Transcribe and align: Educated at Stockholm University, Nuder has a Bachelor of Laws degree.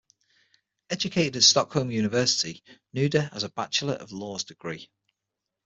Educated 0.89 1.35
at 1.35 1.43
Stockholm 1.43 1.91
University, 1.91 2.63
Nuder 2.91 3.31
has 3.33 3.43
a 3.43 3.49
Bachelor 3.49 3.93
of 3.93 4.11
Laws 4.11 4.43
degree. 4.43 4.89